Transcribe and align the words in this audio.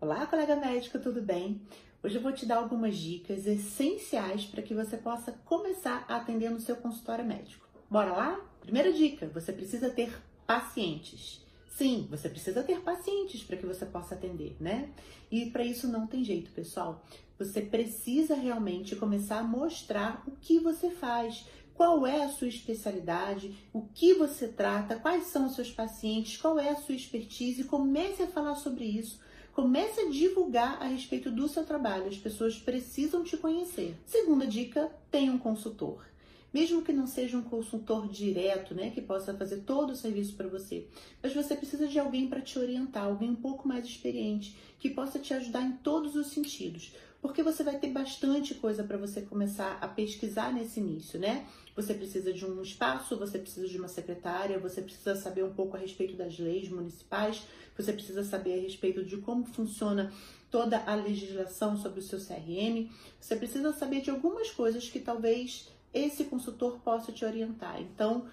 Olá, 0.00 0.28
colega 0.28 0.54
médica, 0.54 0.96
tudo 0.96 1.20
bem? 1.20 1.60
Hoje 2.04 2.14
eu 2.14 2.22
vou 2.22 2.30
te 2.30 2.46
dar 2.46 2.58
algumas 2.58 2.96
dicas 2.96 3.48
essenciais 3.48 4.44
para 4.44 4.62
que 4.62 4.72
você 4.72 4.96
possa 4.96 5.32
começar 5.44 6.04
a 6.06 6.18
atender 6.18 6.50
no 6.50 6.60
seu 6.60 6.76
consultório 6.76 7.24
médico. 7.24 7.68
Bora 7.90 8.12
lá? 8.12 8.40
Primeira 8.60 8.92
dica: 8.92 9.26
você 9.26 9.52
precisa 9.52 9.90
ter 9.90 10.16
pacientes. 10.46 11.44
Sim, 11.68 12.06
você 12.08 12.28
precisa 12.28 12.62
ter 12.62 12.80
pacientes 12.82 13.42
para 13.42 13.56
que 13.56 13.66
você 13.66 13.84
possa 13.84 14.14
atender, 14.14 14.56
né? 14.60 14.88
E 15.32 15.50
para 15.50 15.64
isso 15.64 15.88
não 15.88 16.06
tem 16.06 16.22
jeito, 16.22 16.52
pessoal. 16.52 17.04
Você 17.36 17.60
precisa 17.60 18.36
realmente 18.36 18.94
começar 18.94 19.40
a 19.40 19.44
mostrar 19.44 20.22
o 20.28 20.30
que 20.30 20.60
você 20.60 20.90
faz, 20.90 21.44
qual 21.74 22.06
é 22.06 22.22
a 22.22 22.28
sua 22.28 22.46
especialidade, 22.46 23.52
o 23.72 23.82
que 23.82 24.14
você 24.14 24.46
trata, 24.46 24.94
quais 24.94 25.24
são 25.24 25.46
os 25.46 25.56
seus 25.56 25.72
pacientes, 25.72 26.40
qual 26.40 26.56
é 26.56 26.68
a 26.68 26.76
sua 26.76 26.94
expertise. 26.94 27.64
Comece 27.64 28.22
a 28.22 28.28
falar 28.28 28.54
sobre 28.54 28.84
isso. 28.84 29.26
Comece 29.58 30.02
a 30.02 30.08
divulgar 30.08 30.80
a 30.80 30.86
respeito 30.86 31.32
do 31.32 31.48
seu 31.48 31.64
trabalho. 31.64 32.06
As 32.06 32.16
pessoas 32.16 32.56
precisam 32.60 33.24
te 33.24 33.36
conhecer. 33.36 33.92
Segunda 34.06 34.46
dica: 34.46 34.88
tenha 35.10 35.32
um 35.32 35.36
consultor 35.36 36.06
mesmo 36.52 36.82
que 36.82 36.92
não 36.92 37.06
seja 37.06 37.36
um 37.36 37.42
consultor 37.42 38.08
direto, 38.08 38.74
né, 38.74 38.90
que 38.90 39.02
possa 39.02 39.34
fazer 39.34 39.58
todo 39.58 39.90
o 39.90 39.96
serviço 39.96 40.34
para 40.34 40.48
você, 40.48 40.86
mas 41.22 41.34
você 41.34 41.54
precisa 41.54 41.86
de 41.86 41.98
alguém 41.98 42.26
para 42.26 42.40
te 42.40 42.58
orientar, 42.58 43.04
alguém 43.04 43.30
um 43.30 43.36
pouco 43.36 43.68
mais 43.68 43.84
experiente, 43.84 44.56
que 44.78 44.88
possa 44.88 45.18
te 45.18 45.34
ajudar 45.34 45.62
em 45.62 45.72
todos 45.72 46.16
os 46.16 46.28
sentidos, 46.28 46.92
porque 47.20 47.42
você 47.42 47.64
vai 47.64 47.78
ter 47.78 47.88
bastante 47.88 48.54
coisa 48.54 48.84
para 48.84 48.96
você 48.96 49.22
começar 49.22 49.78
a 49.80 49.88
pesquisar 49.88 50.52
nesse 50.52 50.80
início, 50.80 51.18
né? 51.18 51.46
Você 51.74 51.94
precisa 51.94 52.32
de 52.32 52.46
um 52.46 52.62
espaço, 52.62 53.16
você 53.16 53.38
precisa 53.38 53.66
de 53.66 53.76
uma 53.76 53.88
secretária, 53.88 54.58
você 54.58 54.80
precisa 54.80 55.16
saber 55.16 55.44
um 55.44 55.52
pouco 55.52 55.76
a 55.76 55.80
respeito 55.80 56.16
das 56.16 56.38
leis 56.38 56.68
municipais, 56.68 57.42
você 57.76 57.92
precisa 57.92 58.22
saber 58.22 58.58
a 58.58 58.62
respeito 58.62 59.04
de 59.04 59.16
como 59.18 59.44
funciona 59.44 60.12
toda 60.50 60.78
a 60.86 60.94
legislação 60.94 61.76
sobre 61.76 62.00
o 62.00 62.02
seu 62.02 62.18
CRM, 62.18 62.88
você 63.20 63.36
precisa 63.36 63.72
saber 63.72 64.00
de 64.00 64.10
algumas 64.10 64.50
coisas 64.50 64.88
que 64.88 65.00
talvez 65.00 65.68
esse 65.92 66.24
consultor 66.24 66.78
possa 66.80 67.12
te 67.12 67.24
orientar. 67.24 67.80
Então, 67.80 68.26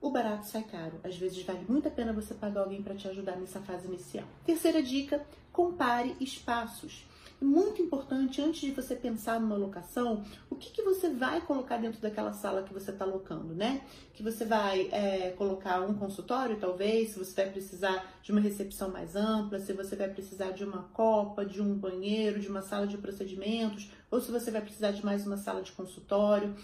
o 0.00 0.10
barato 0.10 0.46
sai 0.46 0.62
caro. 0.64 1.00
Às 1.02 1.16
vezes 1.16 1.42
vale 1.42 1.64
muito 1.68 1.88
a 1.88 1.90
pena 1.90 2.12
você 2.12 2.34
pagar 2.34 2.62
alguém 2.62 2.82
para 2.82 2.94
te 2.94 3.08
ajudar 3.08 3.36
nessa 3.36 3.60
fase 3.60 3.86
inicial. 3.86 4.26
Terceira 4.44 4.82
dica: 4.82 5.24
compare 5.52 6.14
espaços. 6.20 7.04
Muito 7.40 7.82
importante, 7.82 8.40
antes 8.40 8.60
de 8.60 8.70
você 8.70 8.94
pensar 8.94 9.40
numa 9.40 9.56
locação, 9.56 10.24
o 10.48 10.54
que, 10.54 10.70
que 10.70 10.82
você 10.82 11.10
vai 11.10 11.40
colocar 11.40 11.76
dentro 11.76 12.00
daquela 12.00 12.32
sala 12.32 12.62
que 12.62 12.72
você 12.72 12.90
está 12.90 13.04
locando, 13.04 13.54
né? 13.54 13.82
Que 14.14 14.22
você 14.22 14.44
vai 14.44 14.88
é, 14.92 15.30
colocar 15.36 15.80
um 15.82 15.94
consultório, 15.94 16.56
talvez, 16.58 17.10
se 17.10 17.18
você 17.18 17.42
vai 17.42 17.52
precisar 17.52 18.18
de 18.22 18.32
uma 18.32 18.40
recepção 18.40 18.88
mais 18.88 19.14
ampla, 19.14 19.58
se 19.58 19.72
você 19.72 19.94
vai 19.94 20.08
precisar 20.08 20.52
de 20.52 20.64
uma 20.64 20.84
copa, 20.94 21.44
de 21.44 21.60
um 21.60 21.74
banheiro, 21.74 22.40
de 22.40 22.48
uma 22.48 22.62
sala 22.62 22.86
de 22.86 22.96
procedimentos, 22.96 23.90
ou 24.10 24.20
se 24.20 24.30
você 24.30 24.50
vai 24.50 24.62
precisar 24.62 24.92
de 24.92 25.04
mais 25.04 25.26
uma 25.26 25.36
sala 25.36 25.60
de 25.60 25.72
consultório 25.72 26.54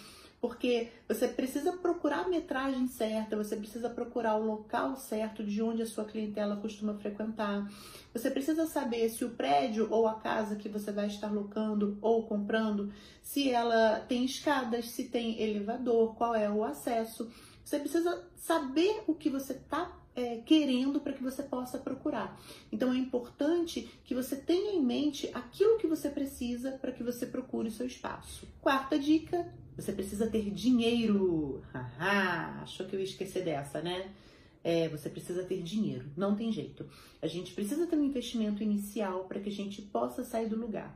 porque 0.41 0.89
você 1.07 1.29
precisa 1.29 1.73
procurar 1.73 2.25
a 2.25 2.29
metragem 2.29 2.89
certa, 2.89 3.37
você 3.37 3.57
precisa 3.57 3.91
procurar 3.91 4.37
o 4.37 4.47
local 4.47 4.97
certo 4.97 5.45
de 5.45 5.63
onde 5.63 5.83
a 5.83 5.87
sua 5.87 6.05
clientela 6.05 6.57
costuma 6.57 6.95
frequentar. 6.95 7.71
Você 8.13 8.31
precisa 8.31 8.67
saber 8.67 9.09
se 9.11 9.25
o 9.25 9.31
prédio 9.31 9.89
ou 9.91 10.09
a 10.09 10.15
casa 10.15 10.57
que 10.57 10.69
você 10.69 10.91
vai 10.91 11.09
estar 11.09 11.31
locando 11.31 11.99
ou 12.01 12.27
comprando, 12.27 12.91
se 13.23 13.51
ela 13.51 14.01
tem 14.01 14.25
escadas, 14.25 14.91
se 14.91 15.05
tem 15.05 15.41
elevador, 15.41 16.15
qual 16.15 16.35
é 16.35 16.51
o 16.51 16.65
acesso. 16.65 17.31
Você 17.63 17.79
precisa 17.79 18.25
saber 18.35 19.05
o 19.07 19.15
que 19.15 19.29
você 19.29 19.53
está 19.53 19.95
é, 20.17 20.39
querendo 20.39 21.01
para 21.01 21.13
que 21.13 21.23
você 21.23 21.43
possa 21.43 21.79
procurar. 21.79 22.39
Então 22.73 22.93
é 22.93 22.97
importante 22.97 23.89
que 24.05 24.15
você 24.15 24.37
tenha 24.37 24.73
em 24.73 24.83
mente 24.83 25.31
aquilo 25.35 25.79
que 25.79 25.87
você 25.87 26.09
precisa 26.09 26.73
para 26.73 26.93
que 26.93 27.03
você 27.03 27.27
procure 27.27 27.69
o 27.69 27.73
seu 27.73 27.87
espaço. 27.87 28.49
Quarta 28.61 28.99
dica: 28.99 29.47
você 29.81 29.93
precisa 29.93 30.27
ter 30.27 30.51
dinheiro. 30.51 31.63
Haha, 31.73 32.63
achou 32.63 32.87
que 32.87 32.95
eu 32.95 33.01
ia 33.01 33.05
esquecer 33.05 33.45
dessa, 33.45 33.81
né? 33.81 34.11
É, 34.63 34.89
você 34.89 35.09
precisa 35.09 35.43
ter 35.43 35.63
dinheiro, 35.63 36.05
não 36.17 36.37
tem 36.37 36.53
jeito. 36.53 36.87
A 37.23 37.27
gente 37.27 37.55
precisa 37.55 37.87
ter 37.87 37.97
um 37.97 38.05
investimento 38.05 38.63
inicial 38.63 39.25
para 39.25 39.41
que 39.41 39.49
a 39.49 39.53
gente 39.53 39.81
possa 39.81 40.23
sair 40.23 40.49
do 40.49 40.57
lugar. 40.57 40.95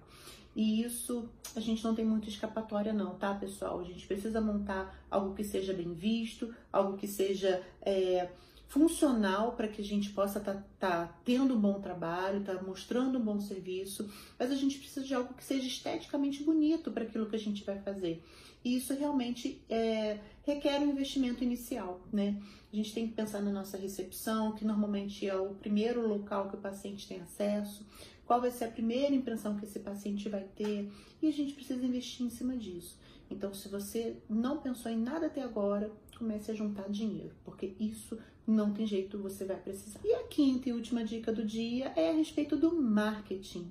E 0.55 0.83
isso 0.83 1.28
a 1.56 1.61
gente 1.61 1.83
não 1.83 1.94
tem 1.94 2.05
muita 2.05 2.28
escapatória, 2.28 2.93
não, 2.93 3.15
tá, 3.15 3.34
pessoal? 3.34 3.81
A 3.81 3.84
gente 3.84 4.06
precisa 4.06 4.41
montar 4.41 4.94
algo 5.11 5.34
que 5.34 5.43
seja 5.43 5.73
bem 5.73 5.94
visto, 5.94 6.55
algo 6.71 6.97
que 6.97 7.09
seja 7.09 7.62
é, 7.81 8.28
funcional 8.69 9.53
para 9.53 9.69
que 9.69 9.81
a 9.81 9.85
gente 9.85 10.11
possa 10.11 10.39
estar 10.39 10.55
tá, 10.55 11.07
tá 11.07 11.19
tendo 11.25 11.55
um 11.55 11.61
bom 11.61 11.81
trabalho, 11.81 12.41
estar 12.41 12.57
tá 12.57 12.63
mostrando 12.63 13.19
um 13.19 13.23
bom 13.23 13.41
serviço, 13.41 14.11
mas 14.39 14.51
a 14.51 14.57
gente 14.57 14.79
precisa 14.79 15.07
de 15.07 15.15
algo 15.15 15.35
que 15.35 15.45
seja 15.45 15.67
esteticamente 15.67 16.43
bonito 16.43 16.91
para 16.91 17.05
aquilo 17.05 17.27
que 17.27 17.37
a 17.37 17.39
gente 17.39 17.65
vai 17.65 17.79
fazer. 17.79 18.23
E 18.65 18.77
isso 18.77 18.95
realmente 18.95 19.63
é, 19.69 20.19
requer 20.43 20.81
um 20.81 20.91
investimento 20.91 21.45
inicial, 21.45 22.01
né? 22.11 22.41
A 22.73 22.77
gente 22.77 22.93
tem 22.93 23.07
que 23.07 23.15
pensar 23.15 23.41
na 23.41 23.53
nossa 23.53 23.77
recepção, 23.77 24.53
que 24.53 24.65
normalmente 24.65 25.29
é 25.29 25.37
o 25.37 25.55
primeiro 25.55 26.09
local 26.09 26.49
que 26.49 26.57
o 26.57 26.61
paciente 26.61 27.07
tem 27.07 27.21
acesso, 27.21 27.87
qual 28.27 28.41
vai 28.41 28.51
ser 28.51 28.65
a 28.65 28.71
primeira 28.71 29.15
impressão 29.15 29.57
que 29.57 29.65
esse 29.65 29.81
paciente 29.81 30.29
vai 30.29 30.45
ter, 30.57 30.91
e 31.21 31.29
a 31.29 31.33
gente 31.33 31.55
precisa 31.55 31.85
investir 31.85 32.25
em 32.25 32.31
cima 32.31 32.57
disso. 32.57 32.99
Então, 33.31 33.53
se 33.55 33.69
você 33.69 34.17
não 34.29 34.59
pensou 34.59 34.91
em 34.91 34.99
nada 34.99 35.27
até 35.27 35.43
agora, 35.43 35.91
comece 36.19 36.51
a 36.51 36.55
juntar 36.55 36.89
dinheiro, 36.89 37.35
porque 37.45 37.75
isso 37.79 38.19
não 38.47 38.73
tem 38.73 38.87
jeito, 38.87 39.19
você 39.19 39.45
vai 39.45 39.57
precisar. 39.57 40.01
E 40.05 40.12
a 40.15 40.25
quinta 40.25 40.69
e 40.69 40.73
última 40.73 41.05
dica 41.05 41.33
do 41.33 41.45
dia 41.45 41.93
é 41.97 42.11
a 42.11 42.15
respeito 42.15 42.57
do 42.57 42.75
marketing. 42.81 43.71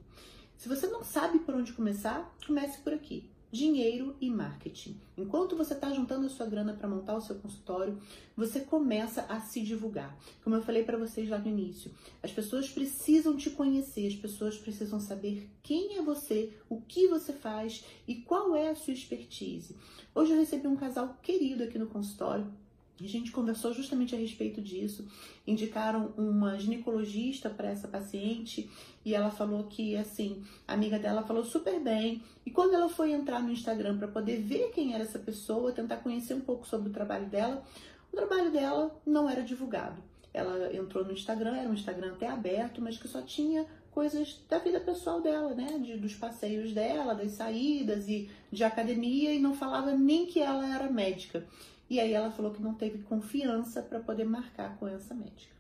Se 0.58 0.68
você 0.68 0.88
não 0.88 1.04
sabe 1.04 1.40
por 1.40 1.56
onde 1.56 1.74
começar, 1.74 2.36
comece 2.46 2.80
por 2.80 2.94
aqui 2.94 3.33
dinheiro 3.54 4.16
e 4.20 4.32
marketing. 4.32 5.00
Enquanto 5.16 5.56
você 5.56 5.76
está 5.76 5.94
juntando 5.94 6.26
a 6.26 6.30
sua 6.30 6.48
grana 6.48 6.74
para 6.74 6.90
montar 6.90 7.16
o 7.16 7.22
seu 7.22 7.36
consultório, 7.36 8.00
você 8.36 8.62
começa 8.62 9.22
a 9.30 9.40
se 9.42 9.62
divulgar. 9.62 10.18
Como 10.44 10.56
eu 10.56 10.64
falei 10.64 10.84
para 10.84 10.98
vocês 10.98 11.30
lá 11.30 11.38
no 11.38 11.48
início, 11.48 11.94
as 12.24 12.32
pessoas 12.32 12.68
precisam 12.68 13.38
te 13.38 13.52
conhecer, 13.52 14.08
as 14.08 14.16
pessoas 14.16 14.58
precisam 14.58 15.00
saber 15.00 15.48
quem 15.62 16.00
é 16.00 16.02
você, 16.02 16.52
o 16.68 16.82
que 16.82 17.08
você 17.08 17.32
faz 17.32 17.86
e 18.08 18.16
qual 18.16 18.56
é 18.56 18.70
a 18.70 18.76
sua 18.76 18.94
expertise. 18.94 19.76
Hoje 20.16 20.32
eu 20.32 20.40
recebi 20.40 20.66
um 20.66 20.76
casal 20.76 21.16
querido 21.22 21.64
aqui 21.64 21.78
no 21.78 21.86
consultório 21.86 22.52
a 23.00 23.08
gente 23.08 23.32
conversou 23.32 23.74
justamente 23.74 24.16
a 24.16 24.18
respeito 24.18 24.62
disso. 24.62 25.06
Indicaram 25.46 26.14
uma 26.18 26.58
ginecologista 26.58 27.50
para 27.50 27.70
essa 27.70 27.88
paciente 27.88 28.70
e 29.04 29.16
ela 29.16 29.32
falou 29.32 29.64
que, 29.66 29.96
assim, 29.96 30.44
a 30.68 30.74
amiga 30.74 31.00
dela 31.00 31.24
falou 31.24 31.44
super 31.44 31.80
bem. 31.80 32.22
E 32.46 32.52
quando 32.52 32.76
ela 32.76 32.88
foi 32.88 33.12
entrar 33.12 33.42
no 33.42 33.52
Instagram 33.52 33.98
para 33.98 34.08
poder 34.08 34.42
ver 34.42 34.72
quem 34.72 34.94
era 34.94 35.04
essa 35.04 35.20
pessoa, 35.20 35.72
tentar 35.72 35.98
conhecer 35.98 36.34
um 36.34 36.42
pouco 36.42 36.68
sobre 36.68 36.90
o 36.90 36.94
trabalho 36.94 37.26
dela, 37.26 37.64
o 38.12 38.16
trabalho 38.16 38.52
dela 38.52 38.96
não 39.06 39.30
era 39.30 39.42
divulgado. 39.42 40.02
Ela 40.34 40.76
entrou 40.76 41.04
no 41.04 41.12
Instagram, 41.12 41.56
era 41.56 41.70
um 41.70 41.74
Instagram 41.74 42.14
até 42.14 42.28
aberto, 42.28 42.82
mas 42.82 42.98
que 42.98 43.08
só 43.08 43.22
tinha 43.22 43.66
coisas 43.92 44.40
da 44.50 44.58
vida 44.58 44.80
pessoal 44.80 45.22
dela, 45.22 45.54
né? 45.54 45.80
De, 45.80 45.98
dos 45.98 46.16
passeios 46.16 46.74
dela, 46.74 47.14
das 47.14 47.34
saídas 47.34 48.08
e 48.08 48.30
de 48.52 48.64
academia, 48.64 49.34
e 49.34 49.40
não 49.40 49.54
falava 49.54 49.92
nem 49.92 50.26
que 50.26 50.40
ela 50.40 50.76
era 50.76 50.90
médica. 50.90 51.46
E 51.94 52.00
aí 52.00 52.12
ela 52.12 52.32
falou 52.32 52.52
que 52.52 52.60
não 52.60 52.74
teve 52.74 53.04
confiança 53.04 53.80
para 53.80 54.00
poder 54.00 54.24
marcar 54.24 54.76
com 54.80 54.88
essa 54.88 55.14
médica. 55.14 55.54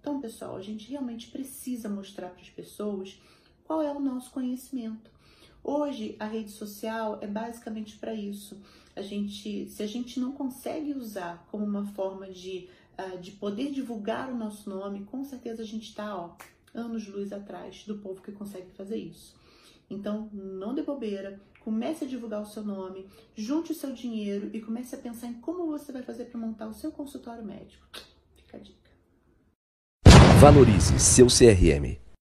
Então, 0.00 0.20
pessoal, 0.20 0.56
a 0.56 0.60
gente 0.60 0.90
realmente 0.90 1.28
precisa 1.28 1.88
mostrar 1.88 2.30
para 2.30 2.42
as 2.42 2.50
pessoas 2.50 3.16
qual 3.62 3.80
é 3.80 3.92
o 3.92 4.00
nosso 4.00 4.32
conhecimento. 4.32 5.08
Hoje 5.62 6.16
a 6.18 6.26
rede 6.26 6.50
social 6.50 7.20
é 7.20 7.28
basicamente 7.28 7.96
para 7.96 8.12
isso. 8.12 8.60
A 8.96 9.02
gente, 9.02 9.68
se 9.68 9.80
a 9.80 9.86
gente 9.86 10.18
não 10.18 10.32
consegue 10.32 10.94
usar 10.94 11.46
como 11.48 11.64
uma 11.64 11.86
forma 11.86 12.28
de, 12.28 12.68
uh, 12.98 13.16
de 13.18 13.30
poder 13.30 13.70
divulgar 13.70 14.32
o 14.32 14.36
nosso 14.36 14.68
nome, 14.68 15.04
com 15.04 15.22
certeza 15.22 15.62
a 15.62 15.66
gente 15.66 15.90
está 15.90 16.28
anos 16.74 17.06
luz 17.06 17.32
atrás 17.32 17.84
do 17.86 17.98
povo 17.98 18.20
que 18.20 18.32
consegue 18.32 18.72
fazer 18.72 18.96
isso. 18.96 19.32
Então, 19.90 20.28
não 20.32 20.74
dê 20.74 20.82
bobeira, 20.82 21.40
comece 21.60 22.04
a 22.04 22.08
divulgar 22.08 22.42
o 22.42 22.46
seu 22.46 22.62
nome, 22.62 23.06
junte 23.34 23.72
o 23.72 23.74
seu 23.74 23.92
dinheiro 23.92 24.50
e 24.52 24.60
comece 24.60 24.94
a 24.94 24.98
pensar 24.98 25.28
em 25.28 25.34
como 25.34 25.66
você 25.66 25.92
vai 25.92 26.02
fazer 26.02 26.26
para 26.26 26.40
montar 26.40 26.66
o 26.66 26.74
seu 26.74 26.92
consultório 26.92 27.44
médico. 27.44 27.86
Fica 28.36 28.56
a 28.56 28.60
dica. 28.60 28.90
Valorize 30.40 30.98
seu 30.98 31.26
CRM. 31.26 31.98